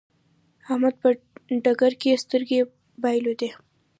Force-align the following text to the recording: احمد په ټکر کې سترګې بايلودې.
احمد 0.71 0.95
په 1.01 1.09
ټکر 1.65 1.91
کې 2.01 2.21
سترګې 2.23 2.59
بايلودې. 3.01 3.49